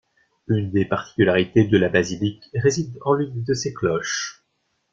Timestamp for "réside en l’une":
2.55-3.43